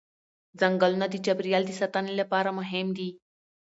ځنګلونه 0.59 1.05
د 1.09 1.15
چاپېریال 1.25 1.63
د 1.67 1.71
ساتنې 1.79 2.13
لپاره 2.21 2.49
مهم 2.59 2.87
دي 2.97 3.09